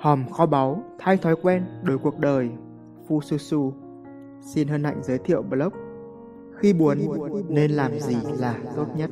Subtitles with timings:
[0.00, 2.50] Hòm kho báu, thay thói quen, đổi cuộc đời.
[3.08, 3.74] Phu Su Su
[4.40, 5.72] xin hân hạnh giới thiệu blog.
[6.56, 6.98] Khi buồn
[7.48, 9.10] nên làm gì là tốt nhất?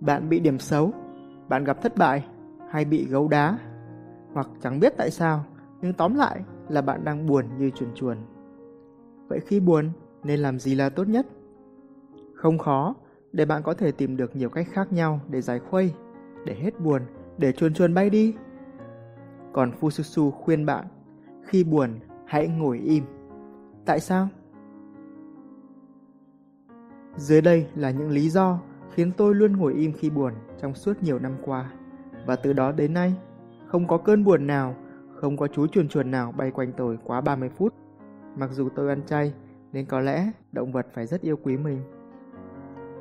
[0.00, 0.92] Bạn bị điểm xấu,
[1.48, 2.24] bạn gặp thất bại
[2.70, 3.58] hay bị gấu đá
[4.32, 5.44] hoặc chẳng biết tại sao,
[5.82, 8.16] nhưng tóm lại là bạn đang buồn như chuồn chuồn.
[9.28, 9.90] Vậy khi buồn
[10.24, 11.26] nên làm gì là tốt nhất?
[12.34, 12.94] Không khó,
[13.32, 15.92] để bạn có thể tìm được nhiều cách khác nhau để giải khuây,
[16.44, 17.02] để hết buồn,
[17.38, 18.34] để chuồn chuồn bay đi.
[19.52, 20.86] Còn Fususu khuyên bạn,
[21.42, 21.90] khi buồn
[22.26, 23.04] hãy ngồi im.
[23.84, 24.28] Tại sao?
[27.16, 28.60] Dưới đây là những lý do
[28.94, 31.70] khiến tôi luôn ngồi im khi buồn trong suốt nhiều năm qua.
[32.26, 33.14] Và từ đó đến nay,
[33.66, 34.74] không có cơn buồn nào,
[35.14, 37.74] không có chú chuồn chuồn nào bay quanh tôi quá 30 phút.
[38.36, 39.34] Mặc dù tôi ăn chay,
[39.72, 41.80] nên có lẽ động vật phải rất yêu quý mình.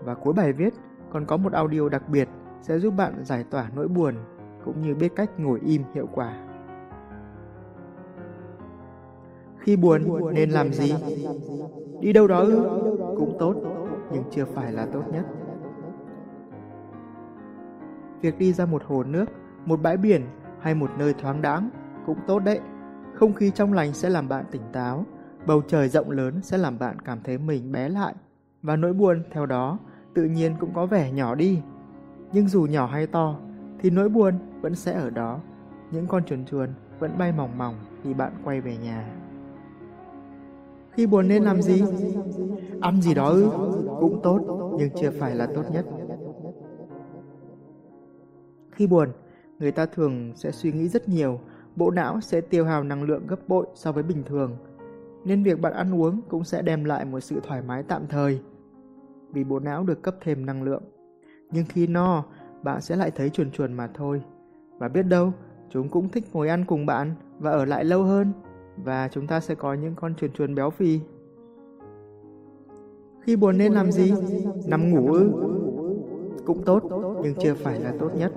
[0.03, 0.73] Và cuối bài viết
[1.09, 2.29] còn có một audio đặc biệt
[2.61, 4.15] sẽ giúp bạn giải tỏa nỗi buồn
[4.65, 6.33] cũng như biết cách ngồi im hiệu quả.
[9.57, 10.93] Khi buồn nên làm gì?
[12.01, 12.67] Đi đâu đó ư?
[13.17, 13.55] Cũng tốt,
[14.11, 15.25] nhưng chưa phải là tốt nhất.
[18.21, 19.25] Việc đi ra một hồ nước,
[19.65, 20.21] một bãi biển
[20.59, 21.69] hay một nơi thoáng đãng
[22.05, 22.59] cũng tốt đấy.
[23.13, 25.05] Không khí trong lành sẽ làm bạn tỉnh táo,
[25.45, 28.13] bầu trời rộng lớn sẽ làm bạn cảm thấy mình bé lại
[28.61, 29.79] và nỗi buồn theo đó
[30.13, 31.61] tự nhiên cũng có vẻ nhỏ đi.
[32.33, 33.39] Nhưng dù nhỏ hay to
[33.79, 35.39] thì nỗi buồn vẫn sẽ ở đó.
[35.91, 39.13] Những con chuồn chuồn vẫn bay mỏng mỏng khi bạn quay về nhà.
[40.91, 41.83] Khi buồn nên làm gì?
[42.81, 43.49] Ăn gì đó ư?
[43.99, 44.39] Cũng tốt,
[44.77, 45.85] nhưng chưa phải là tốt nhất.
[48.71, 49.09] Khi buồn,
[49.59, 51.39] người ta thường sẽ suy nghĩ rất nhiều,
[51.75, 54.57] bộ não sẽ tiêu hao năng lượng gấp bội so với bình thường.
[55.25, 58.41] Nên việc bạn ăn uống cũng sẽ đem lại một sự thoải mái tạm thời,
[59.33, 60.83] vì bộ não được cấp thêm năng lượng.
[61.51, 62.23] Nhưng khi no,
[62.63, 64.21] bạn sẽ lại thấy chuồn chuồn mà thôi.
[64.77, 65.33] Và biết đâu,
[65.69, 68.31] chúng cũng thích ngồi ăn cùng bạn và ở lại lâu hơn
[68.83, 70.99] và chúng ta sẽ có những con chuồn chuồn béo phì.
[73.21, 74.13] Khi buồn nên làm gì?
[74.67, 75.31] Nằm ngủ ư?
[76.45, 76.83] Cũng tốt,
[77.23, 78.31] nhưng chưa phải là tốt nhất.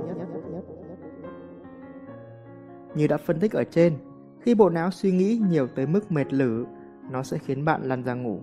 [2.94, 3.92] Như đã phân tích ở trên,
[4.40, 6.64] khi bộ não suy nghĩ nhiều tới mức mệt lử,
[7.10, 8.40] nó sẽ khiến bạn lăn ra ngủ.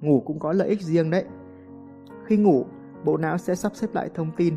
[0.00, 1.24] Ngủ cũng có lợi ích riêng đấy.
[2.24, 2.64] Khi ngủ,
[3.04, 4.54] bộ não sẽ sắp xếp lại thông tin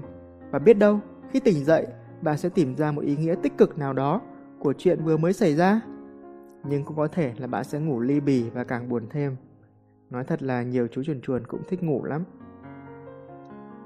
[0.52, 1.00] và biết đâu,
[1.32, 1.88] khi tỉnh dậy,
[2.22, 4.22] bạn sẽ tìm ra một ý nghĩa tích cực nào đó
[4.60, 5.82] của chuyện vừa mới xảy ra
[6.64, 9.36] nhưng cũng có thể là bạn sẽ ngủ ly bì và càng buồn thêm.
[10.10, 12.24] Nói thật là nhiều chú chuồn chuồn cũng thích ngủ lắm.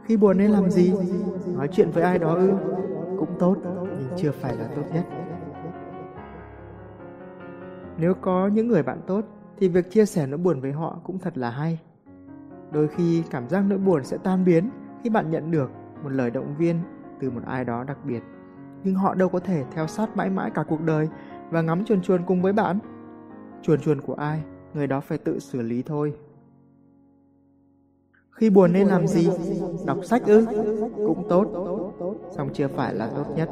[0.03, 0.93] Khi buồn nên làm gì?
[1.55, 2.51] Nói chuyện với ai đó ư?
[3.19, 5.03] Cũng tốt, nhưng chưa phải là tốt nhất.
[7.97, 9.25] Nếu có những người bạn tốt,
[9.57, 11.79] thì việc chia sẻ nỗi buồn với họ cũng thật là hay.
[12.71, 14.69] Đôi khi cảm giác nỗi buồn sẽ tan biến
[15.03, 15.71] khi bạn nhận được
[16.03, 16.79] một lời động viên
[17.19, 18.23] từ một ai đó đặc biệt.
[18.83, 21.09] Nhưng họ đâu có thể theo sát mãi mãi cả cuộc đời
[21.49, 22.79] và ngắm chuồn chuồn cùng với bạn.
[23.61, 24.43] Chuồn chuồn của ai,
[24.73, 26.13] người đó phải tự xử lý thôi.
[28.31, 29.29] Khi buồn nên làm gì?
[29.85, 30.45] Đọc sách ư?
[30.95, 31.47] Cũng tốt,
[32.31, 33.49] song chưa phải là tốt nhất.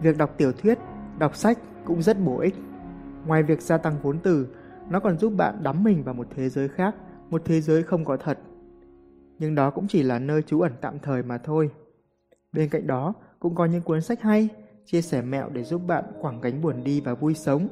[0.00, 0.78] Việc đọc tiểu thuyết,
[1.18, 2.54] đọc sách cũng rất bổ ích.
[3.26, 4.46] Ngoài việc gia tăng vốn từ,
[4.90, 6.94] nó còn giúp bạn đắm mình vào một thế giới khác,
[7.30, 8.38] một thế giới không có thật.
[9.38, 11.70] Nhưng đó cũng chỉ là nơi trú ẩn tạm thời mà thôi.
[12.52, 14.48] Bên cạnh đó, cũng có những cuốn sách hay,
[14.84, 17.68] chia sẻ mẹo để giúp bạn quảng gánh buồn đi và vui sống,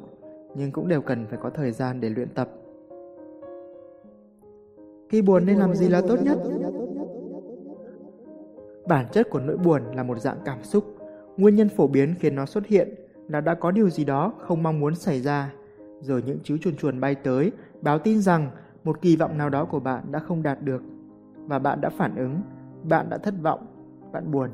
[0.57, 2.49] nhưng cũng đều cần phải có thời gian để luyện tập.
[5.09, 6.39] Khi buồn nên làm gì là tốt nhất?
[8.87, 10.85] Bản chất của nỗi buồn là một dạng cảm xúc.
[11.37, 12.95] Nguyên nhân phổ biến khiến nó xuất hiện
[13.29, 15.53] là đã có điều gì đó không mong muốn xảy ra.
[16.03, 17.53] Rồi những chú chuồn chuồn bay tới,
[17.83, 18.51] báo tin rằng
[18.85, 20.83] một kỳ vọng nào đó của bạn đã không đạt được.
[21.47, 22.41] Và bạn đã phản ứng,
[22.89, 23.67] bạn đã thất vọng,
[24.13, 24.51] bạn buồn.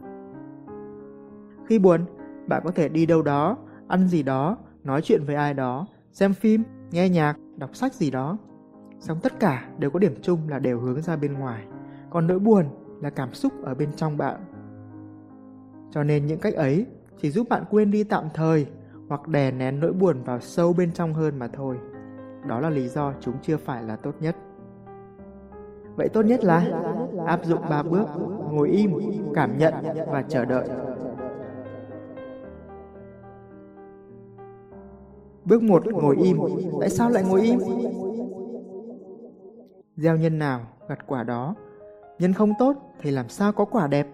[1.67, 2.05] Khi buồn,
[2.47, 3.57] bạn có thể đi đâu đó,
[3.89, 8.11] ăn gì đó, nói chuyện với ai đó, xem phim, nghe nhạc, đọc sách gì
[8.11, 8.39] đó.
[9.01, 11.65] song tất cả đều có điểm chung là đều hướng ra bên ngoài.
[12.11, 12.65] Còn nỗi buồn
[13.01, 14.41] là cảm xúc ở bên trong bạn.
[15.91, 16.87] Cho nên những cách ấy
[17.23, 18.67] chỉ giúp bạn quên đi tạm thời
[19.09, 21.79] hoặc đè nén nỗi buồn vào sâu bên trong hơn mà thôi.
[22.49, 24.37] Đó là lý do chúng chưa phải là tốt nhất.
[25.97, 26.71] Vậy tốt nhất là
[27.27, 28.07] áp dụng ba bước,
[28.51, 28.93] ngồi im,
[29.35, 29.75] cảm nhận
[30.07, 30.69] và chờ đợi.
[35.45, 36.39] Bước 1 ngồi im.
[36.81, 37.59] Tại sao lại ngồi im?
[39.97, 41.55] Gieo nhân nào, gặt quả đó.
[42.19, 44.07] Nhân không tốt thì làm sao có quả đẹp?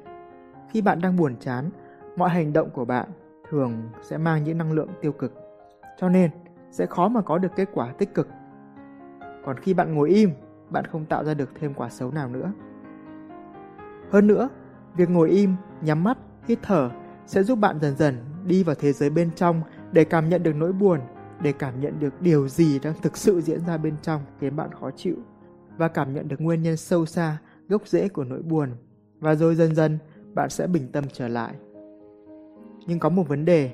[0.71, 1.71] Khi bạn đang buồn chán,
[2.17, 3.09] mọi hành động của bạn
[3.55, 5.33] thường sẽ mang những năng lượng tiêu cực.
[5.99, 6.31] Cho nên,
[6.71, 8.29] sẽ khó mà có được kết quả tích cực.
[9.45, 10.31] Còn khi bạn ngồi im,
[10.71, 12.53] bạn không tạo ra được thêm quả xấu nào nữa.
[14.11, 14.49] Hơn nữa,
[14.97, 16.19] Việc ngồi im, nhắm mắt,
[16.49, 16.91] hít thở
[17.27, 19.63] sẽ giúp bạn dần dần đi vào thế giới bên trong
[19.93, 21.01] để cảm nhận được nỗi buồn,
[21.43, 24.71] để cảm nhận được điều gì đang thực sự diễn ra bên trong khiến bạn
[24.81, 25.17] khó chịu
[25.77, 28.71] và cảm nhận được nguyên nhân sâu xa, gốc rễ của nỗi buồn.
[29.21, 29.99] Và rồi dần dần
[30.35, 31.55] bạn sẽ bình tâm trở lại.
[32.87, 33.71] Nhưng có một vấn đề,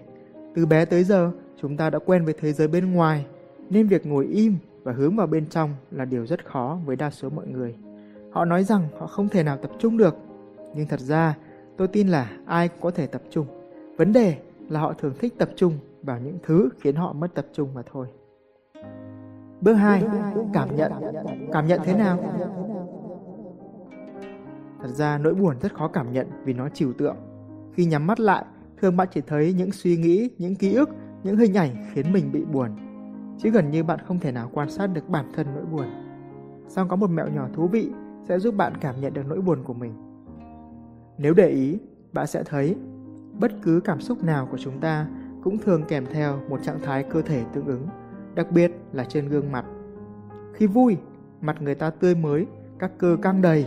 [0.55, 1.31] từ bé tới giờ
[1.61, 3.27] chúng ta đã quen với thế giới bên ngoài
[3.71, 7.11] nên việc ngồi im và hướng vào bên trong là điều rất khó với đa
[7.11, 7.77] số mọi người.
[8.33, 10.17] Họ nói rằng họ không thể nào tập trung được,
[10.75, 11.37] nhưng thật ra
[11.77, 13.47] tôi tin là ai cũng có thể tập trung.
[13.97, 14.37] Vấn đề
[14.69, 17.83] là họ thường thích tập trung vào những thứ khiến họ mất tập trung mà
[17.93, 18.07] thôi.
[19.61, 20.05] Bước 2.
[20.53, 20.93] Cảm nhận.
[21.53, 22.19] Cảm nhận thế nào?
[24.83, 27.17] Thật ra nỗi buồn rất khó cảm nhận vì nó trừu tượng.
[27.75, 28.45] Khi nhắm mắt lại,
[28.81, 30.91] thường bạn chỉ thấy những suy nghĩ, những ký ức,
[31.23, 32.71] những hình ảnh khiến mình bị buồn.
[33.39, 35.87] Chứ gần như bạn không thể nào quan sát được bản thân nỗi buồn.
[36.69, 37.91] Song có một mẹo nhỏ thú vị
[38.29, 39.93] sẽ giúp bạn cảm nhận được nỗi buồn của mình.
[41.19, 41.79] Nếu để ý,
[42.13, 42.77] bạn sẽ thấy
[43.41, 45.07] bất cứ cảm xúc nào của chúng ta
[45.43, 47.87] cũng thường kèm theo một trạng thái cơ thể tương ứng,
[48.35, 49.65] đặc biệt là trên gương mặt.
[50.55, 50.97] Khi vui,
[51.41, 52.47] mặt người ta tươi mới,
[52.79, 53.67] các cơ căng đầy,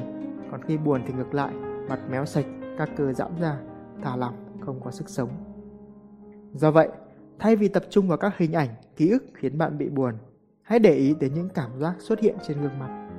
[0.52, 1.54] còn khi buồn thì ngược lại,
[1.90, 2.46] mặt méo sạch,
[2.78, 3.58] các cơ giãn ra,
[4.02, 5.30] thả lỏng, không có sức sống.
[6.54, 6.90] Do vậy,
[7.40, 10.14] thay vì tập trung vào các hình ảnh, ký ức khiến bạn bị buồn,
[10.62, 13.10] hãy để ý đến những cảm giác xuất hiện trên gương mặt.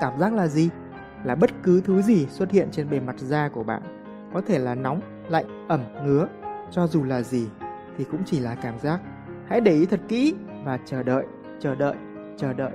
[0.00, 0.70] Cảm giác là gì?
[1.24, 3.82] Là bất cứ thứ gì xuất hiện trên bề mặt da của bạn.
[4.34, 6.28] Có thể là nóng, lạnh, ẩm, ngứa,
[6.70, 7.48] cho dù là gì
[7.96, 9.00] thì cũng chỉ là cảm giác.
[9.46, 11.24] Hãy để ý thật kỹ và chờ đợi,
[11.60, 11.94] chờ đợi,
[12.36, 12.72] chờ đợi.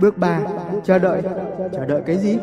[0.00, 0.40] Bước 3.
[0.84, 1.22] Chờ đợi.
[1.72, 2.38] Chờ đợi cái gì?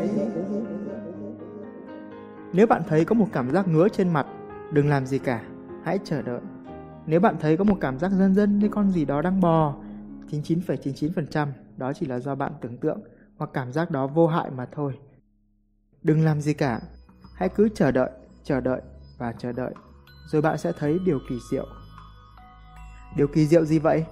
[2.54, 4.28] Nếu bạn thấy có một cảm giác ngứa trên mặt,
[4.72, 5.44] đừng làm gì cả,
[5.84, 6.42] hãy chờ đợi.
[7.06, 9.76] Nếu bạn thấy có một cảm giác dân dân như con gì đó đang bò,
[10.32, 11.48] 99,99%
[11.78, 13.00] đó chỉ là do bạn tưởng tượng
[13.38, 15.00] hoặc cảm giác đó vô hại mà thôi.
[16.04, 16.82] Đừng làm gì cả,
[17.36, 18.10] hãy cứ chờ đợi,
[18.44, 18.82] chờ đợi
[19.18, 19.74] và chờ đợi,
[20.28, 21.66] rồi bạn sẽ thấy điều kỳ diệu.
[23.18, 24.06] Điều kỳ diệu gì vậy?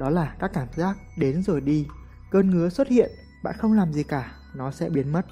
[0.00, 1.86] Đó là các cảm giác đến rồi đi,
[2.30, 3.10] cơn ngứa xuất hiện,
[3.44, 5.26] bạn không làm gì cả, nó sẽ biến mất.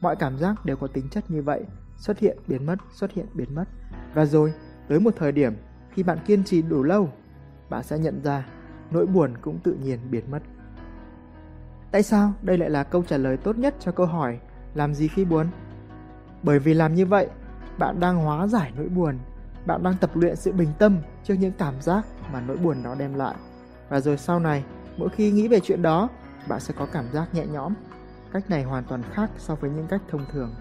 [0.00, 1.64] Mọi cảm giác đều có tính chất như vậy,
[1.96, 3.64] xuất hiện, biến mất, xuất hiện, biến mất.
[4.14, 4.52] Và rồi,
[4.88, 5.52] tới một thời điểm,
[5.90, 7.08] khi bạn kiên trì đủ lâu,
[7.70, 8.46] bạn sẽ nhận ra
[8.90, 10.42] nỗi buồn cũng tự nhiên biến mất.
[11.90, 14.38] Tại sao đây lại là câu trả lời tốt nhất cho câu hỏi
[14.74, 15.46] làm gì khi buồn?
[16.42, 17.28] Bởi vì làm như vậy,
[17.78, 19.18] bạn đang hóa giải nỗi buồn,
[19.66, 22.94] bạn đang tập luyện sự bình tâm trước những cảm giác mà nỗi buồn đó
[22.98, 23.34] đem lại.
[23.88, 24.64] Và rồi sau này,
[24.96, 26.08] mỗi khi nghĩ về chuyện đó,
[26.48, 27.74] bạn sẽ có cảm giác nhẹ nhõm.
[28.32, 30.54] Cách này hoàn toàn khác so với những cách thông thường.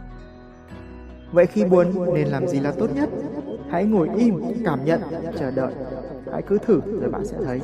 [1.31, 3.09] Vậy khi buồn nên làm gì là tốt nhất?
[3.69, 5.01] Hãy ngồi im, cảm nhận,
[5.39, 5.73] chờ đợi.
[6.31, 7.61] Hãy cứ thử rồi bạn sẽ thấy.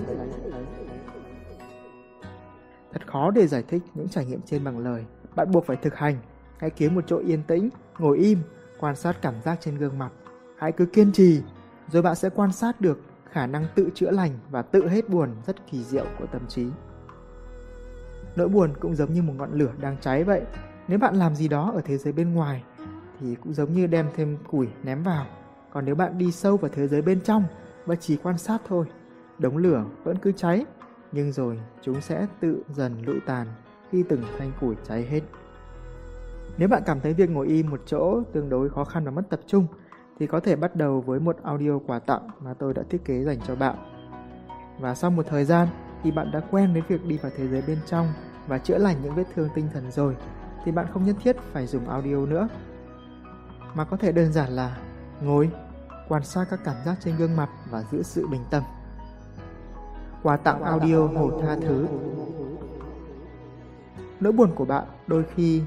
[2.94, 5.06] Thật khó để giải thích những trải nghiệm trên bằng lời.
[5.36, 6.18] Bạn buộc phải thực hành.
[6.58, 7.70] Hãy kiếm một chỗ yên tĩnh,
[8.00, 8.40] ngồi im,
[8.80, 10.12] quan sát cảm giác trên gương mặt.
[10.58, 11.42] Hãy cứ kiên trì,
[11.92, 15.30] rồi bạn sẽ quan sát được khả năng tự chữa lành và tự hết buồn
[15.48, 16.68] rất kỳ diệu của tâm trí.
[18.36, 20.42] Nỗi buồn cũng giống như một ngọn lửa đang cháy vậy.
[20.88, 22.64] Nếu bạn làm gì đó ở thế giới bên ngoài
[23.20, 25.26] thì cũng giống như đem thêm củi ném vào.
[25.72, 27.44] Còn nếu bạn đi sâu vào thế giới bên trong
[27.86, 28.86] và chỉ quan sát thôi,
[29.40, 30.66] đống lửa vẫn cứ cháy
[31.12, 33.48] nhưng rồi chúng sẽ tự dần lụi tàn
[33.92, 35.22] khi từng thanh củi cháy hết.
[36.58, 39.30] Nếu bạn cảm thấy việc ngồi im một chỗ tương đối khó khăn và mất
[39.30, 39.68] tập trung,
[40.20, 43.24] thì có thể bắt đầu với một audio quà tặng mà tôi đã thiết kế
[43.24, 43.76] dành cho bạn.
[44.80, 45.68] Và sau một thời gian,
[46.06, 48.08] khi bạn đã quen với việc đi vào thế giới bên trong
[48.48, 50.16] và chữa lành những vết thương tinh thần rồi,
[50.66, 52.48] thì bạn không nhất thiết phải dùng audio nữa.
[53.74, 54.78] Mà có thể đơn giản là
[55.22, 55.52] ngồi,
[56.10, 58.64] quan sát các cảm giác trên gương mặt và giữ sự bình tâm
[60.24, 61.88] quà tặng audio hồ tha thứ.
[64.20, 65.62] Nỗi buồn của bạn đôi khi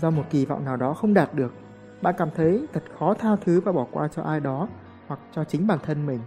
[0.00, 1.54] do một kỳ vọng nào đó không đạt được,
[2.02, 4.68] bạn cảm thấy thật khó tha thứ và bỏ qua cho ai đó
[5.06, 6.20] hoặc cho chính bản thân mình.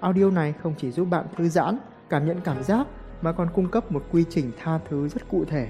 [0.00, 2.86] Audio này không chỉ giúp bạn thư giãn, cảm nhận cảm giác
[3.22, 5.68] mà còn cung cấp một quy trình tha thứ rất cụ thể,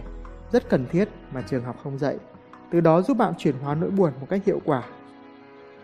[0.52, 2.16] rất cần thiết mà trường học không dạy.
[2.70, 4.82] Từ đó giúp bạn chuyển hóa nỗi buồn một cách hiệu quả.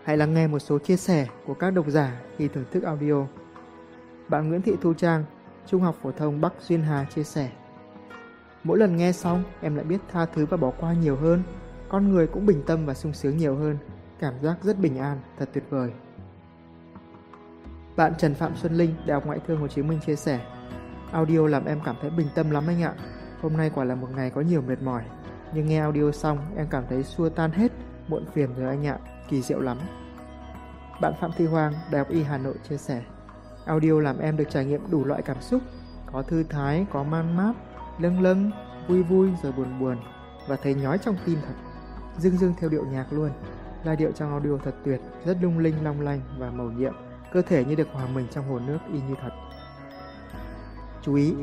[0.03, 3.25] Hãy lắng nghe một số chia sẻ của các độc giả khi thưởng thức audio.
[4.27, 5.23] Bạn Nguyễn Thị Thu Trang
[5.67, 7.51] Trung học phổ thông Bắc Duyên Hà chia sẻ.
[8.63, 11.43] Mỗi lần nghe xong, em lại biết tha thứ và bỏ qua nhiều hơn.
[11.89, 13.77] Con người cũng bình tâm và sung sướng nhiều hơn.
[14.19, 15.91] Cảm giác rất bình an, thật tuyệt vời.
[17.95, 20.39] Bạn Trần Phạm Xuân Linh, Đại học Ngoại thương Hồ Chí Minh chia sẻ.
[21.15, 22.93] Audio làm em cảm thấy bình tâm lắm anh ạ.
[23.41, 25.03] Hôm nay quả là một ngày có nhiều mệt mỏi.
[25.53, 27.71] Nhưng nghe audio xong, em cảm thấy xua tan hết,
[28.07, 28.97] muộn phiền rồi anh ạ.
[29.29, 29.77] Kỳ diệu lắm.
[31.01, 33.03] Bạn Phạm Thị Hoàng, Đại học Y Hà Nội chia sẻ.
[33.65, 35.61] Audio làm em được trải nghiệm đủ loại cảm xúc,
[36.11, 37.53] có thư thái, có man mát,
[37.99, 38.51] lâng lâng,
[38.87, 39.97] vui vui rồi buồn buồn
[40.47, 41.53] và thấy nhói trong tim thật.
[42.17, 43.29] dưng dưng theo điệu nhạc luôn.
[43.85, 46.93] Giai điệu trong audio thật tuyệt, rất lung linh long lanh và màu nhiệm,
[47.31, 49.31] cơ thể như được hòa mình trong hồ nước y như thật.
[51.05, 51.33] Chú ý,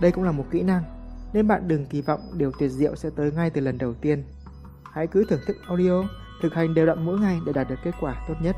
[0.00, 0.82] đây cũng là một kỹ năng,
[1.32, 4.24] nên bạn đừng kỳ vọng điều tuyệt diệu sẽ tới ngay từ lần đầu tiên.
[4.92, 6.04] Hãy cứ thưởng thức audio,
[6.42, 8.56] thực hành đều đặn mỗi ngày để đạt được kết quả tốt nhất.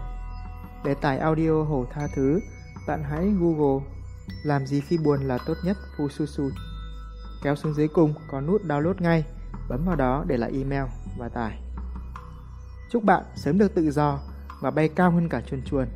[0.85, 2.41] Để tải audio hổ Tha Thứ,
[2.87, 3.85] bạn hãy Google
[4.45, 6.51] làm gì khi buồn là tốt nhất Fususu.
[7.43, 9.25] Kéo xuống dưới cùng có nút download ngay,
[9.69, 10.85] bấm vào đó để lại email
[11.19, 11.59] và tải.
[12.91, 14.19] Chúc bạn sớm được tự do
[14.61, 15.87] và bay cao hơn cả chuồn chuồn.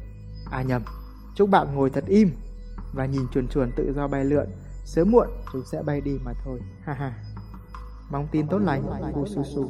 [0.51, 0.83] À nhầm,
[1.35, 2.31] chúc bạn ngồi thật im
[2.95, 4.47] và nhìn chuồn chuồn tự do bay lượn.
[4.85, 6.61] Sớm muộn chúng sẽ bay đi mà thôi.
[6.85, 7.15] Ha ha.
[8.11, 8.83] Mong tin tốt lành,
[9.15, 9.69] Fususu.